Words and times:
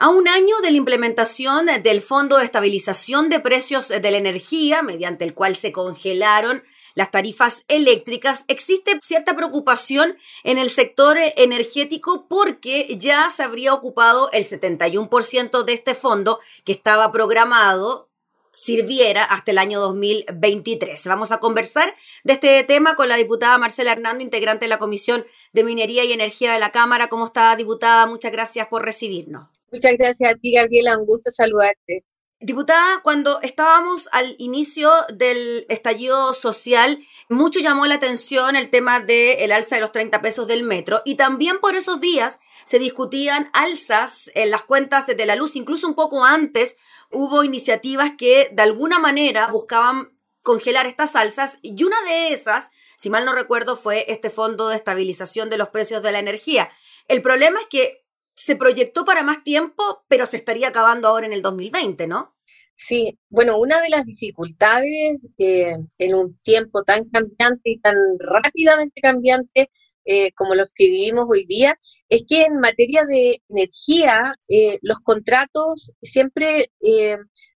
A 0.00 0.10
un 0.10 0.28
año 0.28 0.60
de 0.62 0.70
la 0.70 0.76
implementación 0.76 1.66
del 1.82 2.00
Fondo 2.00 2.36
de 2.36 2.44
Estabilización 2.44 3.28
de 3.28 3.40
Precios 3.40 3.88
de 3.88 4.10
la 4.12 4.16
Energía, 4.16 4.80
mediante 4.80 5.24
el 5.24 5.34
cual 5.34 5.56
se 5.56 5.72
congelaron 5.72 6.62
las 6.94 7.10
tarifas 7.10 7.64
eléctricas, 7.66 8.44
existe 8.46 8.96
cierta 9.02 9.34
preocupación 9.34 10.16
en 10.44 10.58
el 10.58 10.70
sector 10.70 11.18
energético 11.36 12.28
porque 12.28 12.96
ya 12.96 13.28
se 13.28 13.42
habría 13.42 13.74
ocupado 13.74 14.30
el 14.30 14.48
71% 14.48 15.64
de 15.64 15.72
este 15.72 15.96
fondo 15.96 16.38
que 16.64 16.70
estaba 16.70 17.10
programado 17.10 18.08
sirviera 18.52 19.24
hasta 19.24 19.50
el 19.50 19.58
año 19.58 19.80
2023. 19.80 21.08
Vamos 21.08 21.32
a 21.32 21.40
conversar 21.40 21.92
de 22.22 22.34
este 22.34 22.62
tema 22.62 22.94
con 22.94 23.08
la 23.08 23.16
diputada 23.16 23.58
Marcela 23.58 23.90
Hernando, 23.90 24.22
integrante 24.22 24.66
de 24.66 24.70
la 24.70 24.78
Comisión 24.78 25.26
de 25.52 25.64
Minería 25.64 26.04
y 26.04 26.12
Energía 26.12 26.52
de 26.52 26.60
la 26.60 26.70
Cámara. 26.70 27.08
¿Cómo 27.08 27.26
está, 27.26 27.56
diputada? 27.56 28.06
Muchas 28.06 28.30
gracias 28.30 28.68
por 28.68 28.84
recibirnos. 28.84 29.57
Muchas 29.70 29.92
gracias 29.98 30.32
a 30.32 30.36
ti, 30.36 30.52
Gabriela. 30.52 30.98
Un 30.98 31.06
gusto 31.06 31.30
saludarte. 31.30 32.04
Diputada, 32.40 33.00
cuando 33.02 33.40
estábamos 33.42 34.08
al 34.12 34.36
inicio 34.38 34.92
del 35.12 35.66
estallido 35.68 36.32
social, 36.32 37.00
mucho 37.28 37.58
llamó 37.58 37.84
la 37.86 37.96
atención 37.96 38.54
el 38.54 38.70
tema 38.70 39.00
del 39.00 39.50
alza 39.50 39.74
de 39.74 39.80
los 39.80 39.90
30 39.90 40.22
pesos 40.22 40.46
del 40.46 40.62
metro 40.62 41.02
y 41.04 41.16
también 41.16 41.58
por 41.58 41.74
esos 41.74 42.00
días 42.00 42.38
se 42.64 42.78
discutían 42.78 43.50
alzas 43.54 44.30
en 44.36 44.52
las 44.52 44.62
cuentas 44.62 45.08
de 45.08 45.26
la 45.26 45.34
luz, 45.34 45.56
incluso 45.56 45.88
un 45.88 45.96
poco 45.96 46.24
antes 46.24 46.76
hubo 47.10 47.42
iniciativas 47.42 48.12
que 48.16 48.50
de 48.52 48.62
alguna 48.62 49.00
manera 49.00 49.48
buscaban 49.48 50.16
congelar 50.42 50.86
estas 50.86 51.16
alzas 51.16 51.58
y 51.60 51.82
una 51.82 52.00
de 52.02 52.32
esas, 52.32 52.70
si 52.96 53.10
mal 53.10 53.24
no 53.24 53.32
recuerdo, 53.32 53.76
fue 53.76 54.04
este 54.12 54.30
fondo 54.30 54.68
de 54.68 54.76
estabilización 54.76 55.50
de 55.50 55.58
los 55.58 55.70
precios 55.70 56.04
de 56.04 56.12
la 56.12 56.20
energía. 56.20 56.70
El 57.08 57.20
problema 57.20 57.58
es 57.58 57.66
que 57.66 58.04
se 58.38 58.56
proyectó 58.56 59.04
para 59.04 59.22
más 59.24 59.42
tiempo, 59.42 60.04
pero 60.08 60.26
se 60.26 60.36
estaría 60.36 60.68
acabando 60.68 61.08
ahora 61.08 61.26
en 61.26 61.32
el 61.32 61.42
2020, 61.42 62.06
¿no? 62.06 62.34
Sí, 62.76 63.18
bueno, 63.28 63.58
una 63.58 63.80
de 63.80 63.88
las 63.88 64.04
dificultades 64.06 65.18
eh, 65.38 65.74
en 65.98 66.14
un 66.14 66.36
tiempo 66.36 66.84
tan 66.84 67.08
cambiante 67.10 67.70
y 67.70 67.80
tan 67.80 67.96
rápidamente 68.20 69.00
cambiante 69.02 69.70
eh, 70.04 70.32
como 70.34 70.54
los 70.54 70.70
que 70.72 70.86
vivimos 70.86 71.26
hoy 71.28 71.44
día, 71.44 71.76
es 72.08 72.24
que 72.28 72.44
en 72.44 72.60
materia 72.60 73.04
de 73.04 73.42
energía, 73.48 74.34
eh, 74.48 74.78
los 74.82 75.00
contratos 75.00 75.92
siempre 76.00 76.70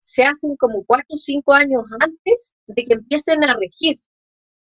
se 0.01 0.23
hacen 0.23 0.55
como 0.57 0.83
cuatro 0.85 1.05
o 1.09 1.16
cinco 1.17 1.53
años 1.53 1.83
antes 1.99 2.55
de 2.67 2.83
que 2.85 2.93
empiecen 2.93 3.43
a 3.43 3.55
regir. 3.55 3.97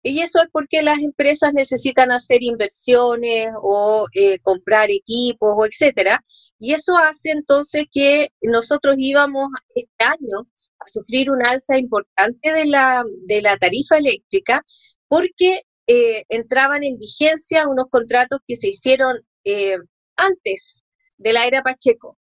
Y 0.07 0.21
eso 0.21 0.39
es 0.41 0.49
porque 0.53 0.83
las 0.83 0.99
empresas 0.99 1.55
necesitan 1.55 2.13
hacer 2.13 2.43
inversiones 2.43 3.49
o 3.63 4.07
eh, 4.13 4.39
comprar 4.41 4.91
equipos 4.91 5.55
o 5.57 5.65
etcétera. 5.65 6.23
Y 6.59 6.75
eso 6.75 6.99
hace 6.99 7.31
entonces 7.31 7.85
que 7.91 8.29
nosotros 8.43 8.97
íbamos 8.99 9.49
este 9.75 10.05
año 10.05 10.47
a 10.79 10.87
sufrir 10.87 11.31
un 11.31 11.45
alza 11.47 11.79
importante 11.79 12.53
de 12.53 12.67
la, 12.67 13.03
de 13.27 13.41
la 13.41 13.57
tarifa 13.57 13.97
eléctrica 13.97 14.63
porque 15.09 15.63
eh, 15.87 16.25
entraban 16.29 16.85
en 16.85 16.99
vigencia 16.99 17.67
unos 17.67 17.87
contratos 17.89 18.41
que 18.47 18.57
se 18.57 18.69
hicieron 18.69 19.17
eh, 19.45 19.79
antes 20.17 20.85
de 21.17 21.33
la 21.33 21.47
era 21.47 21.63
Pacheco. 21.63 22.19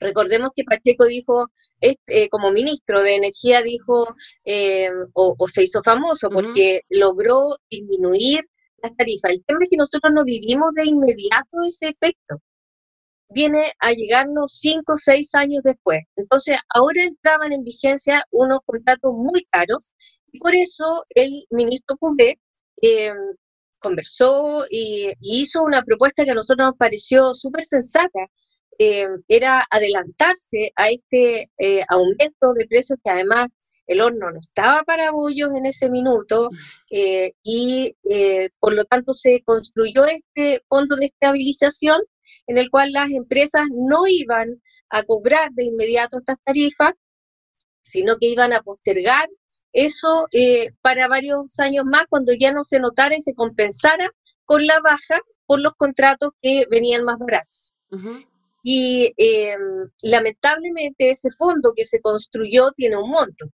Recordemos 0.00 0.50
que 0.54 0.64
Pacheco 0.64 1.06
dijo, 1.06 1.50
este, 1.80 2.28
como 2.28 2.52
ministro 2.52 3.02
de 3.02 3.14
Energía, 3.14 3.62
dijo, 3.62 4.14
eh, 4.44 4.90
o, 5.14 5.36
se 5.48 5.62
hizo 5.64 5.82
famoso 5.82 6.28
porque 6.30 6.82
logró 6.88 7.56
disminuir 7.70 8.40
las 8.82 8.94
tarifas. 8.96 9.32
El 9.32 9.44
tema 9.44 9.60
es 9.62 9.70
que 9.70 9.76
nosotros 9.76 10.12
no 10.14 10.24
vivimos 10.24 10.74
de 10.74 10.86
inmediato 10.86 11.64
ese 11.66 11.88
efecto. 11.88 12.36
Viene 13.28 13.72
a 13.80 13.92
llegarnos 13.92 14.52
cinco 14.52 14.92
o 14.94 14.96
seis 14.96 15.34
años 15.34 15.62
después. 15.64 16.04
Entonces, 16.16 16.56
ahora 16.74 17.02
entraban 17.02 17.52
en 17.52 17.64
vigencia 17.64 18.24
unos 18.30 18.60
contratos 18.64 19.12
muy 19.14 19.44
caros 19.50 19.94
y 20.30 20.38
por 20.38 20.54
eso 20.54 21.04
el 21.14 21.44
ministro 21.50 21.96
Cubé 21.96 22.38
eh, 22.82 23.12
conversó 23.80 24.64
y, 24.70 25.08
y, 25.20 25.40
hizo 25.40 25.62
una 25.62 25.82
propuesta 25.82 26.24
que 26.24 26.30
a 26.32 26.34
nosotros 26.34 26.66
nos 26.66 26.76
pareció 26.76 27.34
súper 27.34 27.64
sensata, 27.64 28.28
eh, 28.78 29.06
era 29.28 29.64
adelantarse 29.70 30.72
a 30.76 30.90
este 30.90 31.50
eh, 31.58 31.82
aumento 31.88 32.52
de 32.54 32.66
precios 32.66 32.98
que 33.02 33.10
además 33.10 33.48
el 33.86 34.00
horno 34.00 34.30
no 34.30 34.38
estaba 34.40 34.82
para 34.82 35.12
bollos 35.12 35.50
en 35.54 35.64
ese 35.64 35.88
minuto 35.88 36.50
eh, 36.90 37.32
y 37.42 37.94
por 38.58 38.74
lo 38.74 38.84
tanto 38.84 39.12
se 39.12 39.42
construyó 39.44 40.06
este 40.06 40.62
fondo 40.68 40.96
de 40.96 41.06
estabilización 41.06 42.00
en 42.48 42.58
el 42.58 42.68
cual 42.70 42.92
las 42.92 43.10
empresas 43.10 43.62
no 43.72 44.06
iban 44.08 44.60
a 44.90 45.02
cobrar 45.04 45.50
de 45.52 45.64
inmediato 45.64 46.18
estas 46.18 46.38
tarifas, 46.44 46.92
sino 47.82 48.16
que 48.16 48.26
iban 48.26 48.52
a 48.52 48.60
postergar 48.60 49.28
eso 49.72 50.26
para 50.82 51.06
varios 51.06 51.58
años 51.60 51.84
más 51.84 52.06
cuando 52.08 52.32
ya 52.32 52.50
no 52.50 52.64
se 52.64 52.80
notara 52.80 53.14
y 53.14 53.20
se 53.20 53.34
compensara 53.34 54.10
con 54.44 54.66
la 54.66 54.80
baja 54.80 55.20
por 55.46 55.60
los 55.60 55.74
contratos 55.74 56.30
que 56.42 56.66
venían 56.70 57.04
más 57.04 57.18
baratos. 57.18 57.72
Y 58.68 59.14
em, 59.16 59.90
lamentablemente 60.02 61.10
ese 61.10 61.30
fondo 61.38 61.72
que 61.72 61.84
se 61.84 62.00
construyó 62.00 62.72
tiene 62.72 62.96
un 62.96 63.10
monto 63.10 63.46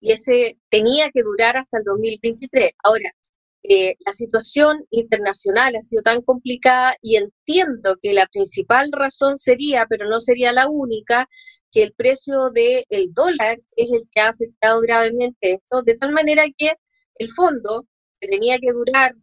y 0.00 0.12
ese 0.12 0.58
tenía 0.68 1.10
que 1.10 1.22
durar 1.22 1.56
hasta 1.56 1.78
el 1.78 1.84
2023. 1.84 2.72
Ahora, 2.82 3.14
eh, 3.62 3.94
la 4.04 4.12
situación 4.12 4.84
internacional 4.90 5.76
ha 5.76 5.80
sido 5.80 6.02
tan 6.02 6.22
complicada 6.22 6.96
y 7.00 7.16
entiendo 7.16 7.96
que 8.02 8.12
la 8.14 8.26
principal 8.26 8.90
razón 8.92 9.36
sería, 9.36 9.86
pero 9.88 10.08
no 10.08 10.18
sería 10.18 10.52
la 10.52 10.68
única, 10.68 11.28
que 11.70 11.84
el 11.84 11.92
precio 11.94 12.50
del 12.50 13.14
dólar 13.14 13.58
es 13.76 13.92
el 13.92 14.02
que 14.10 14.20
ha 14.22 14.30
afectado 14.30 14.80
gravemente 14.80 15.52
esto, 15.52 15.82
de 15.82 15.94
tal 15.96 16.12
manera 16.12 16.44
que 16.58 16.72
el 17.14 17.28
fondo, 17.30 17.86
que 18.20 18.26
tenía 18.26 18.58
que 18.58 18.72
durar 18.72 19.14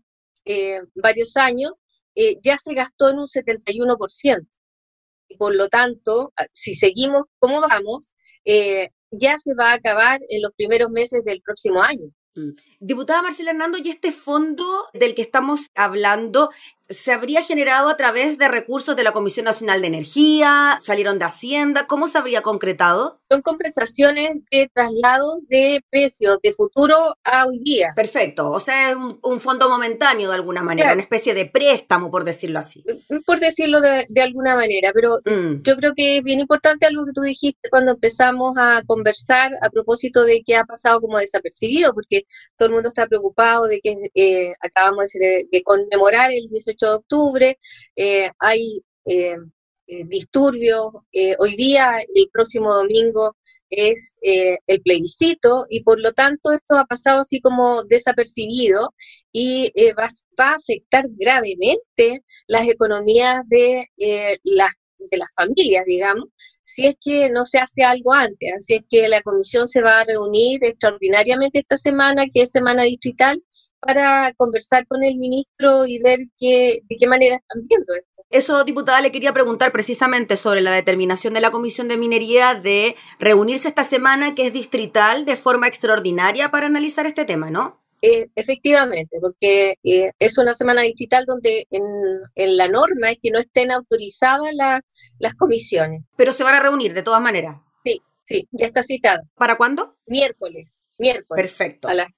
eh, 0.46 0.80
varios 0.96 1.36
años, 1.36 1.74
eh, 2.16 2.38
ya 2.42 2.58
se 2.58 2.74
gastó 2.74 3.10
en 3.10 3.20
un 3.20 3.28
71% 3.28 4.48
y 4.48 4.59
por 5.38 5.56
lo 5.56 5.70
tanto, 5.70 6.34
ah, 6.38 6.46
si 6.54 6.74
seguimos 6.74 7.28
como 7.40 7.62
vamos, 7.62 8.16
eh, 8.46 8.90
ya 9.12 9.38
se 9.38 9.54
va 9.56 9.72
a 9.72 9.76
acabar 9.76 10.20
en 10.30 10.42
los 10.42 10.52
primeros 10.56 10.90
meses 10.90 11.24
del 11.24 11.42
próximo 11.42 11.82
año. 11.82 12.12
Mm. 12.36 12.52
Diputada 12.80 13.22
Marcela 13.22 13.52
Hernando, 13.52 13.78
¿y 13.78 13.90
este 13.90 14.12
fondo 14.12 14.66
del 14.94 15.16
que 15.16 15.22
estamos 15.22 15.68
hablando 15.76 16.50
se 16.90 17.12
habría 17.12 17.44
generado 17.44 17.88
a 17.88 17.98
través 17.98 18.40
de 18.40 18.48
recursos 18.48 18.96
de 18.96 19.04
la 19.04 19.12
Comisión 19.12 19.46
Nacional 19.46 19.80
de 19.80 19.88
Energía, 19.88 20.80
salieron 20.82 21.20
de 21.20 21.26
Hacienda, 21.26 21.86
¿cómo 21.86 22.08
se 22.08 22.18
habría 22.18 22.42
concretado? 22.42 23.20
Son 23.30 23.44
compensaciones 23.44 24.38
de 24.50 24.68
traslado 24.74 25.40
de 25.48 25.82
precios 25.92 26.40
de 26.42 26.52
futuro 26.52 26.96
a 27.24 27.46
hoy 27.46 27.60
día. 27.60 27.94
Perfecto, 27.96 28.50
o 28.50 28.60
sea, 28.60 28.90
es 28.90 28.96
un, 29.22 29.40
fondo 29.40 29.70
momentáneo 29.70 30.30
de 30.30 30.36
alguna 30.36 30.64
manera, 30.64 30.94
una 30.94 31.04
especie 31.04 31.36
de 31.36 31.46
préstamo, 31.46 32.10
por 32.10 32.24
decirlo 32.24 32.58
así. 32.58 32.84
Mm, 33.10 33.20
por 33.24 33.40
decirlo 33.40 33.82
de, 33.82 34.22
alguna 34.22 34.56
manera, 34.56 34.92
pero 34.92 35.20
mm. 35.26 35.62
yo 35.62 35.76
creo 35.76 35.94
que 35.96 36.18
es 36.18 36.24
bien 36.24 36.40
importante 36.40 36.88
algo 36.88 37.06
que 37.06 37.14
tú 37.14 37.22
dijiste 37.22 37.70
cuando 37.70 37.92
empezamos 37.92 38.56
a 38.58 38.82
conversar 38.88 39.52
a 39.62 39.70
propósito 39.70 40.24
de 40.24 40.42
qué 40.44 40.56
ha 40.56 40.64
pasado 40.64 41.00
como 41.02 41.20
desapercibido, 41.20 41.94
porque 41.94 42.24
todo 42.58 42.68
el 42.70 42.74
mundo 42.74 42.90
está 42.90 43.06
preocupado 43.06 43.68
de 43.68 43.80
que 43.80 43.96
eh, 44.16 44.54
acabamos 44.60 45.10
de, 45.14 45.48
de 45.52 45.64
conmemorar 45.64 46.32
el 46.32 46.50
18 46.50 46.79
de 46.88 46.94
octubre, 46.94 47.60
eh, 47.96 48.30
hay 48.40 48.82
eh, 49.06 49.36
eh, 49.88 50.04
disturbios, 50.06 50.88
hoy 51.40 51.56
día, 51.56 52.00
el 52.14 52.30
próximo 52.32 52.74
domingo, 52.74 53.36
es 53.72 54.18
el 54.22 54.82
plebiscito 54.82 55.66
y 55.70 55.84
por 55.84 56.02
lo 56.02 56.12
tanto 56.12 56.52
esto 56.54 56.76
ha 56.76 56.86
pasado 56.86 57.22
así 57.22 57.40
como 57.40 57.84
desapercibido 57.84 58.96
y 59.32 59.72
va, 59.96 60.08
a 60.38 60.56
afectar 60.56 61.06
gravemente 61.08 62.24
las 62.48 62.68
economías 62.68 63.44
de, 63.48 63.86
las, 64.44 64.72
de 64.98 65.18
las 65.18 65.30
familias, 65.36 65.86
digamos, 65.86 66.26
si 66.64 66.88
es 66.88 66.96
que 67.00 67.30
no 67.30 67.46
se 67.46 67.60
hace 67.60 67.84
algo 67.84 68.14
antes. 68.14 68.54
Así 68.56 68.76
es 68.76 68.84
que 68.90 69.08
la 69.08 69.22
comisión 69.22 69.68
se 69.68 69.82
va 69.82 70.00
a 70.00 70.06
reunir 70.06 70.64
extraordinariamente 70.64 71.60
esta 71.60 71.78
semana, 71.78 72.26
que 72.32 72.42
es 72.42 72.52
semana 72.52 72.84
distrital, 72.84 73.44
para 73.80 74.34
conversar 74.34 74.86
con 74.88 75.04
el 75.04 75.18
ministro 75.18 75.86
y 75.86 76.00
ver 76.00 76.20
qué, 76.40 76.80
de 76.88 76.96
qué 76.98 77.08
manera 77.08 77.38
están 77.38 77.66
viendo 77.68 77.94
esto. 77.94 78.24
Eso, 78.30 78.64
diputada, 78.64 79.02
le 79.02 79.12
quería 79.12 79.34
preguntar 79.34 79.72
precisamente 79.72 80.38
sobre 80.38 80.62
la 80.62 80.72
determinación 80.72 81.34
de 81.34 81.42
la 81.42 81.50
Comisión 81.50 81.88
de 81.88 81.98
Minería 81.98 82.54
de 82.54 82.96
reunirse 83.18 83.68
esta 83.68 83.84
semana, 83.84 84.36
que 84.36 84.48
es 84.48 84.54
distrital, 84.54 85.26
de 85.26 85.36
forma 85.36 85.68
extraordinaria 85.68 86.52
para 86.52 86.68
analizar 86.68 87.08
este 87.08 87.26
tema, 87.26 87.50
¿no? 87.50 87.82
Eh, 88.02 88.28
efectivamente, 88.36 89.18
porque 89.20 89.76
eh, 89.84 90.12
es 90.20 90.38
una 90.38 90.54
semana 90.54 90.84
distrital 90.84 91.26
donde 91.26 91.66
en, 91.70 91.84
en, 92.36 92.56
la 92.56 92.70
norma 92.70 93.10
es 93.12 93.18
que 93.22 93.30
no 93.32 93.40
estén 93.40 93.72
autorizadas 93.72 94.54
las 95.18 95.36
comisiones. 95.36 96.04
Pero 96.16 96.32
se 96.32 96.44
van 96.44 96.56
a 96.56 96.62
reunir 96.62 96.94
de 96.94 97.04
todas 97.04 97.22
maneras. 97.22 97.58
Sí, 97.84 98.02
sí, 98.26 98.48
ya 98.52 98.68
está 98.68 98.84
citado. 98.84 99.24
¿Para 99.36 99.58
cuándo? 99.58 99.98
Miércoles. 100.08 100.82
Miércoles. 100.98 101.46
Perfecto. 101.46 101.90
A 101.90 101.94
las 101.94 102.12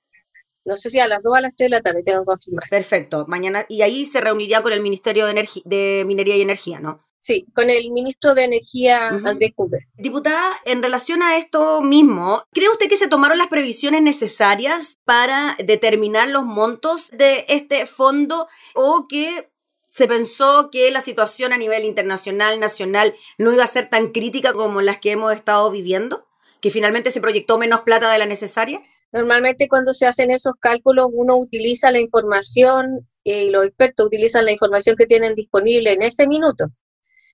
no 0.65 0.75
sé 0.75 0.89
si 0.89 0.99
a 0.99 1.07
las 1.07 1.21
2 1.23 1.31
o 1.31 1.35
a 1.35 1.41
las 1.41 1.55
3 1.55 1.69
de 1.69 1.77
la 1.77 1.81
tarde, 1.81 2.03
tengo 2.03 2.21
que 2.21 2.25
confirmar. 2.25 2.63
Perfecto, 2.69 3.25
mañana, 3.27 3.65
y 3.69 3.81
ahí 3.81 4.05
se 4.05 4.21
reuniría 4.21 4.61
con 4.61 4.73
el 4.73 4.81
Ministerio 4.81 5.25
de, 5.25 5.47
de 5.65 6.03
Minería 6.05 6.35
y 6.35 6.41
Energía, 6.41 6.79
¿no? 6.79 7.05
Sí, 7.21 7.45
con 7.53 7.69
el 7.69 7.91
ministro 7.91 8.33
de 8.33 8.45
Energía, 8.45 9.09
Andrés 9.09 9.51
Cooper. 9.55 9.81
Diputada, 9.93 10.57
en 10.65 10.81
relación 10.81 11.21
a 11.21 11.37
esto 11.37 11.83
mismo, 11.83 12.43
¿cree 12.51 12.69
usted 12.69 12.89
que 12.89 12.97
se 12.97 13.07
tomaron 13.07 13.37
las 13.37 13.47
previsiones 13.47 14.01
necesarias 14.01 14.95
para 15.05 15.55
determinar 15.63 16.29
los 16.29 16.45
montos 16.45 17.09
de 17.11 17.45
este 17.47 17.85
fondo 17.85 18.47
o 18.73 19.05
que 19.07 19.51
se 19.91 20.07
pensó 20.07 20.69
que 20.71 20.89
la 20.89 21.01
situación 21.01 21.53
a 21.53 21.57
nivel 21.57 21.85
internacional, 21.85 22.59
nacional, 22.59 23.13
no 23.37 23.53
iba 23.53 23.65
a 23.65 23.67
ser 23.67 23.87
tan 23.87 24.07
crítica 24.07 24.53
como 24.53 24.81
las 24.81 24.97
que 24.97 25.11
hemos 25.11 25.31
estado 25.31 25.69
viviendo? 25.69 26.27
¿Que 26.59 26.71
finalmente 26.71 27.11
se 27.11 27.21
proyectó 27.21 27.59
menos 27.59 27.81
plata 27.81 28.11
de 28.11 28.17
la 28.17 28.25
necesaria? 28.25 28.81
Normalmente 29.11 29.67
cuando 29.67 29.93
se 29.93 30.07
hacen 30.07 30.31
esos 30.31 30.53
cálculos 30.59 31.07
uno 31.11 31.37
utiliza 31.37 31.91
la 31.91 31.99
información 31.99 33.01
eh, 33.25 33.45
y 33.45 33.49
los 33.49 33.65
expertos 33.65 34.05
utilizan 34.05 34.45
la 34.45 34.51
información 34.51 34.95
que 34.95 35.05
tienen 35.05 35.35
disponible 35.35 35.91
en 35.91 36.01
ese 36.01 36.27
minuto. 36.27 36.65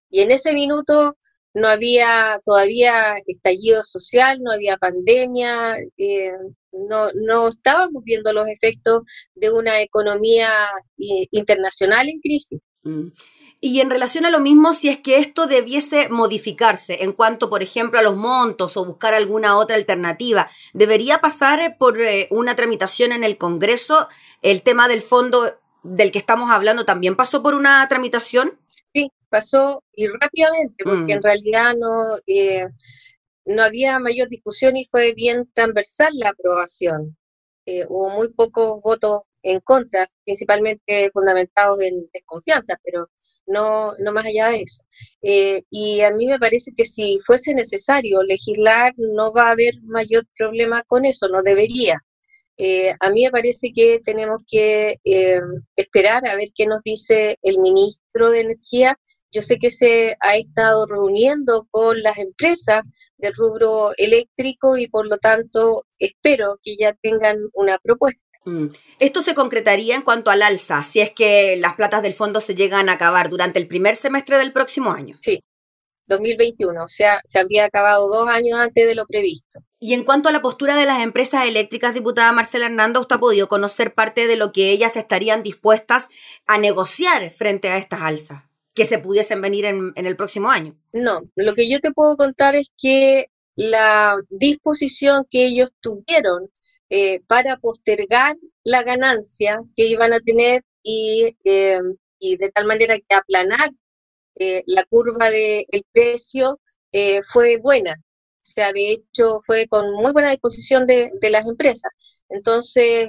Y 0.10 0.22
en 0.22 0.32
ese 0.32 0.54
minuto 0.54 1.18
no 1.54 1.68
había 1.68 2.38
todavía 2.46 3.16
estallido 3.26 3.84
social, 3.84 4.40
no 4.42 4.52
había 4.52 4.78
pandemia, 4.78 5.76
eh, 5.98 6.32
no, 6.72 7.12
no 7.14 7.48
estábamos 7.48 8.04
viendo 8.04 8.32
los 8.34 8.48
efectos 8.48 9.02
de 9.36 9.52
una 9.52 9.82
economía 9.82 10.52
eh, 10.98 11.28
internacional 11.32 12.10
en 12.10 12.20
crisis. 12.20 12.60
Mm. 12.84 13.08
Y 13.60 13.82
en 13.82 13.90
relación 13.90 14.26
a 14.26 14.30
lo 14.30 14.40
mismo, 14.40 14.74
si 14.74 14.88
es 14.88 15.00
que 15.00 15.18
esto 15.18 15.48
debiese 15.48 16.10
modificarse 16.10 17.04
en 17.04 17.12
cuanto, 17.12 17.50
por 17.50 17.64
ejemplo, 17.64 18.00
a 18.00 18.04
los 18.04 18.16
montos 18.16 18.78
o 18.78 18.86
buscar 18.86 19.16
alguna 19.16 19.58
otra 19.58 19.76
alternativa, 19.76 20.50
¿debería 20.74 21.22
pasar 21.22 21.76
por 21.78 22.00
eh, 22.00 22.28
una 22.30 22.56
tramitación 22.56 23.12
en 23.12 23.24
el 23.24 23.38
Congreso? 23.38 24.10
¿El 24.44 24.62
tema 24.62 24.88
del 24.88 25.02
fondo 25.02 25.58
del 25.82 26.12
que 26.12 26.20
estamos 26.20 26.52
hablando 26.52 26.86
también 26.86 27.16
pasó 27.16 27.42
por 27.42 27.56
una 27.56 27.88
tramitación? 27.88 28.60
Sí, 28.86 29.12
pasó 29.30 29.84
y 29.94 30.08
rápidamente, 30.08 30.84
porque 30.84 31.14
en 31.14 31.20
mm. 31.20 31.24
realidad 31.24 31.76
no, 31.80 32.18
eh, 32.28 32.68
no 33.46 33.64
había 33.64 33.98
mayor 33.98 34.30
discusión 34.30 34.78
y 34.78 34.86
fue 34.86 35.14
bien 35.14 35.50
transversal 35.54 36.12
la 36.14 36.30
aprobación. 36.30 37.18
Eh, 37.66 37.86
hubo 37.90 38.12
muy 38.12 38.30
pocos 38.30 38.82
votos 38.84 39.22
en 39.42 39.60
contra, 39.62 40.08
principalmente 40.26 41.10
fundamentados 41.12 41.82
en 41.82 42.08
desconfianza, 42.14 42.80
pero 42.84 43.10
no, 43.48 43.94
no 44.00 44.12
más 44.12 44.26
allá 44.26 44.50
de 44.50 44.62
eso. 44.62 44.84
Eh, 45.22 45.64
y 45.72 46.02
a 46.02 46.12
mí 46.12 46.28
me 46.28 46.40
parece 46.40 46.72
que 46.76 46.86
si 46.86 47.20
fuese 47.26 47.54
necesario 47.54 48.22
legislar, 48.24 48.94
no 48.98 49.34
va 49.34 49.48
a 49.48 49.52
haber 49.52 49.76
mayor 49.84 50.26
problema 50.38 50.84
con 50.84 51.06
eso, 51.06 51.28
no 51.30 51.42
debería. 51.44 52.04
Eh, 52.58 52.94
a 53.00 53.10
mí 53.12 53.24
me 53.24 53.32
parece 53.32 53.72
que 53.74 54.00
tenemos 54.04 54.42
que 54.50 54.98
eh, 55.04 55.40
esperar 55.76 56.28
a 56.28 56.36
ver 56.36 56.50
qué 56.56 56.66
nos 56.66 56.82
dice 56.84 57.38
el 57.42 57.60
ministro 57.60 58.32
de 58.32 58.42
Energía. 58.42 59.00
Yo 59.32 59.42
sé 59.42 59.58
que 59.58 59.70
se 59.70 60.16
ha 60.22 60.38
estado 60.38 60.86
reuniendo 60.88 61.68
con 61.70 62.02
las 62.02 62.18
empresas 62.18 62.82
del 63.18 63.34
rubro 63.36 63.92
eléctrico 63.98 64.78
y 64.78 64.88
por 64.88 65.08
lo 65.08 65.18
tanto 65.18 65.84
espero 66.00 66.60
que 66.64 66.76
ya 66.78 66.94
tengan 67.02 67.38
una 67.54 67.78
propuesta. 67.80 68.22
Mm. 68.48 68.68
Esto 69.00 69.22
se 69.22 69.36
concretaría 69.36 69.96
en 69.96 70.04
cuanto 70.04 70.32
al 70.32 70.42
alza, 70.42 70.82
si 70.84 71.02
es 71.02 71.12
que 71.12 71.58
las 71.58 71.74
platas 71.74 72.02
del 72.02 72.14
fondo 72.14 72.40
se 72.40 72.56
llegan 72.56 72.88
a 72.88 72.94
acabar 72.94 73.30
durante 73.30 73.60
el 73.60 73.68
primer 73.68 73.98
semestre 73.98 74.38
del 74.38 74.54
próximo 74.54 74.92
año. 74.92 75.18
Sí, 75.20 75.44
2021, 76.08 76.82
o 76.82 76.88
sea, 76.88 77.20
se 77.26 77.40
habría 77.40 77.66
acabado 77.66 78.08
dos 78.08 78.30
años 78.30 78.58
antes 78.58 78.88
de 78.88 78.96
lo 78.96 79.06
previsto. 79.06 79.60
Y 79.82 79.94
en 79.94 80.06
cuanto 80.06 80.30
a 80.30 80.32
la 80.32 80.42
postura 80.42 80.78
de 80.78 80.86
las 80.86 81.04
empresas 81.04 81.46
eléctricas, 81.46 81.94
diputada 81.94 82.32
Marcela 82.32 82.68
Hernando, 82.68 83.02
¿usted 83.02 83.18
ha 83.18 83.20
podido 83.20 83.50
conocer 83.50 83.94
parte 83.94 84.28
de 84.28 84.38
lo 84.38 84.54
que 84.54 84.72
ellas 84.72 84.96
estarían 84.96 85.44
dispuestas 85.44 86.08
a 86.46 86.58
negociar 86.58 87.30
frente 87.30 87.68
a 87.68 87.78
estas 87.78 88.02
alzas 88.02 88.44
que 88.74 88.86
se 88.86 89.00
pudiesen 89.00 89.42
venir 89.42 89.66
en, 89.66 89.92
en 89.96 90.06
el 90.06 90.16
próximo 90.16 90.50
año? 90.50 90.74
No, 90.94 91.22
lo 91.36 91.54
que 91.54 91.70
yo 91.70 91.82
te 91.82 91.92
puedo 91.92 92.16
contar 92.16 92.56
es 92.56 92.72
que 92.82 93.30
la 93.56 94.16
disposición 94.30 95.26
que 95.30 95.46
ellos 95.46 95.74
tuvieron 95.82 96.50
eh, 96.90 97.20
para 97.28 97.58
postergar 97.58 98.38
la 98.64 98.84
ganancia 98.84 99.60
que 99.76 99.86
iban 99.86 100.14
a 100.14 100.20
tener 100.22 100.64
y, 100.84 101.36
eh, 101.44 101.80
y 102.20 102.38
de 102.38 102.50
tal 102.50 102.66
manera 102.66 102.98
que 102.98 103.16
aplanar 103.16 103.70
eh, 104.36 104.64
la 104.68 104.86
curva 104.86 105.30
del 105.30 105.66
precio 105.92 106.60
fue 107.32 107.58
buena. 107.58 107.94
O 107.94 108.50
sea, 108.50 108.72
de 108.74 108.92
hecho 108.92 109.40
fue 109.46 109.68
con 109.68 109.92
muy 109.94 110.12
buena 110.14 110.32
disposición 110.32 110.88
de, 110.88 111.10
de 111.22 111.30
las 111.30 111.46
empresas. 111.46 111.92
Entonces, 112.30 113.08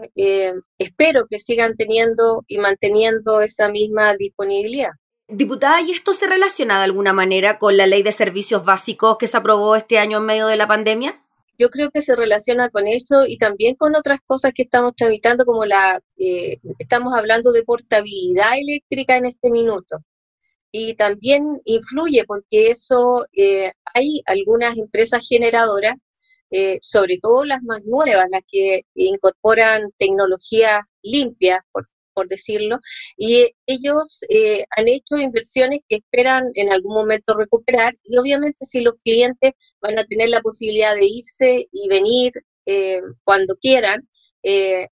espero 0.76 1.24
que 1.26 1.38
sigan 1.38 1.74
teniendo 1.76 2.44
y 2.46 2.58
manteniendo 2.58 3.40
esa 3.40 3.68
misma 3.68 4.14
disponibilidad. 4.14 4.90
Diputada, 5.28 5.80
¿y 5.80 5.92
esto 5.92 6.12
se 6.12 6.26
relaciona 6.26 6.78
de 6.78 6.84
alguna 6.84 7.12
manera 7.12 7.58
con 7.58 7.76
la 7.76 7.86
ley 7.86 8.02
de 8.02 8.12
servicios 8.12 8.64
básicos 8.64 9.16
que 9.18 9.26
se 9.26 9.36
aprobó 9.36 9.76
este 9.76 9.98
año 9.98 10.18
en 10.18 10.24
medio 10.24 10.46
de 10.46 10.56
la 10.56 10.66
pandemia? 10.66 11.18
Yo 11.58 11.70
creo 11.70 11.90
que 11.90 12.00
se 12.00 12.16
relaciona 12.16 12.70
con 12.70 12.86
eso 12.86 13.26
y 13.26 13.36
también 13.36 13.74
con 13.74 13.96
otras 13.96 14.20
cosas 14.24 14.52
que 14.54 14.62
estamos 14.62 14.94
tramitando, 14.96 15.44
como 15.44 15.64
la, 15.64 16.00
eh, 16.16 16.58
estamos 16.78 17.12
hablando 17.16 17.52
de 17.52 17.64
portabilidad 17.64 18.58
eléctrica 18.58 19.16
en 19.16 19.26
este 19.26 19.50
minuto. 19.50 19.98
Y 20.72 20.94
también 20.94 21.42
influye 21.64 22.24
porque 22.26 22.70
eso, 22.70 23.24
eh, 23.32 23.72
hay 23.94 24.22
algunas 24.26 24.76
empresas 24.78 25.26
generadoras, 25.28 25.94
eh, 26.50 26.78
sobre 26.82 27.18
todo 27.20 27.44
las 27.44 27.62
más 27.62 27.82
nuevas, 27.84 28.26
las 28.30 28.42
que 28.46 28.82
incorporan 28.94 29.90
tecnología 29.98 30.88
limpia, 31.02 31.64
por 31.72 31.84
por 32.18 32.26
decirlo, 32.26 32.80
y 33.16 33.46
ellos 33.66 34.24
eh, 34.28 34.64
han 34.76 34.88
hecho 34.88 35.16
inversiones 35.18 35.82
que 35.88 35.98
esperan 35.98 36.50
en 36.54 36.72
algún 36.72 36.94
momento 36.94 37.36
recuperar 37.38 37.94
y 38.02 38.18
obviamente 38.18 38.58
si 38.62 38.80
los 38.80 38.94
clientes 39.04 39.52
van 39.80 39.96
a 40.00 40.02
tener 40.02 40.30
la 40.30 40.40
posibilidad 40.40 40.96
de 40.96 41.06
irse 41.06 41.68
y 41.70 41.88
venir 41.88 42.32
eh, 42.66 43.00
cuando 43.22 43.54
quieran, 43.54 44.08
eh, 44.42 44.88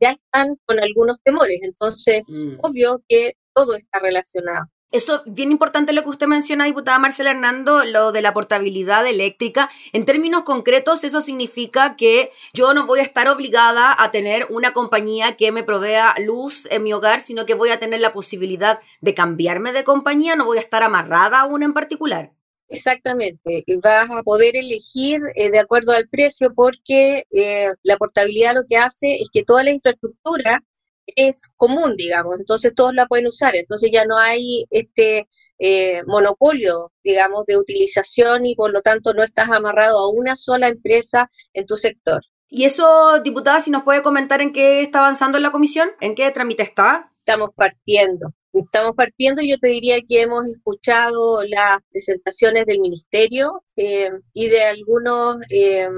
ya 0.00 0.10
están 0.10 0.56
con 0.66 0.80
algunos 0.80 1.22
temores. 1.22 1.60
Entonces, 1.62 2.22
mm. 2.26 2.56
obvio 2.60 3.04
que 3.08 3.34
todo 3.54 3.76
está 3.76 4.00
relacionado. 4.00 4.66
Eso, 4.90 5.22
bien 5.26 5.50
importante 5.50 5.92
lo 5.92 6.04
que 6.04 6.10
usted 6.10 6.28
menciona, 6.28 6.66
diputada 6.66 7.00
Marcela 7.00 7.32
Hernando, 7.32 7.84
lo 7.84 8.12
de 8.12 8.22
la 8.22 8.32
portabilidad 8.32 9.04
eléctrica. 9.06 9.68
En 9.92 10.04
términos 10.04 10.44
concretos, 10.44 11.02
eso 11.02 11.20
significa 11.20 11.96
que 11.96 12.30
yo 12.52 12.74
no 12.74 12.86
voy 12.86 13.00
a 13.00 13.02
estar 13.02 13.28
obligada 13.28 13.96
a 13.98 14.10
tener 14.12 14.46
una 14.50 14.72
compañía 14.72 15.36
que 15.36 15.50
me 15.50 15.64
provea 15.64 16.14
luz 16.24 16.68
en 16.70 16.84
mi 16.84 16.92
hogar, 16.92 17.20
sino 17.20 17.44
que 17.44 17.54
voy 17.54 17.70
a 17.70 17.80
tener 17.80 17.98
la 18.00 18.12
posibilidad 18.12 18.78
de 19.00 19.14
cambiarme 19.14 19.72
de 19.72 19.82
compañía, 19.82 20.36
no 20.36 20.46
voy 20.46 20.58
a 20.58 20.60
estar 20.60 20.84
amarrada 20.84 21.40
a 21.40 21.46
una 21.46 21.64
en 21.64 21.74
particular. 21.74 22.32
Exactamente, 22.68 23.64
vas 23.82 24.10
a 24.10 24.22
poder 24.22 24.56
elegir 24.56 25.20
eh, 25.34 25.50
de 25.50 25.58
acuerdo 25.58 25.92
al 25.92 26.08
precio 26.08 26.52
porque 26.54 27.24
eh, 27.30 27.68
la 27.82 27.96
portabilidad 27.98 28.54
lo 28.54 28.62
que 28.68 28.76
hace 28.76 29.16
es 29.16 29.28
que 29.32 29.44
toda 29.44 29.64
la 29.64 29.70
infraestructura 29.70 30.62
es 31.06 31.48
común, 31.56 31.94
digamos, 31.96 32.38
entonces 32.38 32.72
todos 32.74 32.94
la 32.94 33.06
pueden 33.06 33.26
usar, 33.26 33.54
entonces 33.56 33.90
ya 33.92 34.04
no 34.04 34.18
hay 34.18 34.64
este 34.70 35.28
eh, 35.58 36.02
monopolio, 36.06 36.92
digamos, 37.02 37.46
de 37.46 37.56
utilización 37.56 38.44
y 38.46 38.56
por 38.56 38.72
lo 38.72 38.82
tanto 38.82 39.14
no 39.14 39.22
estás 39.22 39.48
amarrado 39.50 39.98
a 39.98 40.10
una 40.10 40.36
sola 40.36 40.68
empresa 40.68 41.30
en 41.52 41.66
tu 41.66 41.76
sector. 41.76 42.22
Y 42.48 42.64
eso, 42.64 43.20
diputada, 43.20 43.60
si 43.60 43.70
nos 43.70 43.82
puede 43.82 44.02
comentar 44.02 44.40
en 44.40 44.52
qué 44.52 44.82
está 44.82 45.00
avanzando 45.00 45.38
en 45.38 45.42
la 45.42 45.50
comisión, 45.50 45.90
en 46.00 46.14
qué 46.14 46.30
trámite 46.30 46.62
está. 46.62 47.10
Estamos 47.18 47.50
partiendo, 47.56 48.34
estamos 48.52 48.92
partiendo 48.94 49.40
yo 49.42 49.58
te 49.58 49.68
diría 49.68 49.96
que 50.06 50.22
hemos 50.22 50.46
escuchado 50.46 51.42
las 51.44 51.78
presentaciones 51.90 52.66
del 52.66 52.80
ministerio 52.80 53.64
eh, 53.76 54.10
y 54.34 54.48
de 54.48 54.62
algunos 54.64 55.38
eh, 55.50 55.88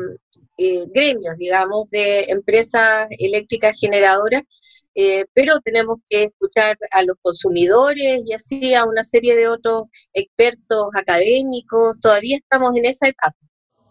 gremios, 0.56 1.36
digamos, 1.38 1.90
de 1.90 2.26
empresas 2.28 3.06
eléctricas 3.18 3.76
generadoras 3.78 4.42
eh, 4.96 5.26
pero 5.34 5.60
tenemos 5.60 5.98
que 6.08 6.24
escuchar 6.24 6.76
a 6.90 7.02
los 7.04 7.18
consumidores 7.20 8.22
y 8.26 8.32
así 8.32 8.74
a 8.74 8.84
una 8.84 9.02
serie 9.02 9.36
de 9.36 9.46
otros 9.46 9.84
expertos 10.14 10.88
académicos. 10.94 12.00
Todavía 12.00 12.38
estamos 12.38 12.74
en 12.76 12.86
esa 12.86 13.08
etapa. 13.08 13.36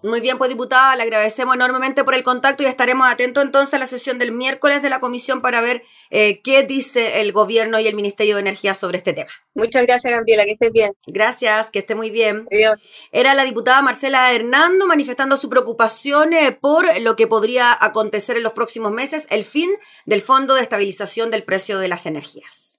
Muy 0.05 0.21
bien, 0.21 0.37
pues 0.37 0.49
diputada, 0.49 0.95
le 0.95 1.01
agradecemos 1.01 1.55
enormemente 1.55 2.03
por 2.03 2.13
el 2.13 2.21
contacto 2.21 2.61
y 2.61 2.67
estaremos 2.67 3.07
atentos 3.07 3.43
entonces 3.43 3.73
a 3.73 3.79
la 3.79 3.87
sesión 3.87 4.19
del 4.19 4.31
miércoles 4.31 4.83
de 4.83 4.91
la 4.91 4.99
comisión 4.99 5.41
para 5.41 5.61
ver 5.61 5.81
eh, 6.11 6.41
qué 6.43 6.61
dice 6.61 7.21
el 7.21 7.31
gobierno 7.31 7.79
y 7.79 7.87
el 7.87 7.95
Ministerio 7.95 8.35
de 8.35 8.41
Energía 8.41 8.75
sobre 8.75 8.97
este 8.97 9.13
tema. 9.13 9.31
Muchas 9.55 9.81
gracias, 9.81 10.13
Gabriela, 10.13 10.45
que 10.45 10.51
estés 10.51 10.71
bien. 10.71 10.91
Gracias, 11.07 11.71
que 11.71 11.79
esté 11.79 11.95
muy 11.95 12.11
bien. 12.11 12.45
Adiós. 12.51 12.75
Era 13.11 13.33
la 13.33 13.45
diputada 13.45 13.81
Marcela 13.81 14.31
Hernando 14.31 14.85
manifestando 14.85 15.37
su 15.37 15.49
preocupación 15.49 16.33
eh, 16.33 16.51
por 16.51 16.85
lo 17.01 17.15
que 17.15 17.25
podría 17.25 17.75
acontecer 17.79 18.37
en 18.37 18.43
los 18.43 18.53
próximos 18.53 18.91
meses, 18.91 19.25
el 19.31 19.43
fin 19.43 19.71
del 20.05 20.21
Fondo 20.21 20.53
de 20.53 20.61
Estabilización 20.61 21.31
del 21.31 21.43
Precio 21.43 21.79
de 21.79 21.87
las 21.87 22.05
Energías. 22.05 22.74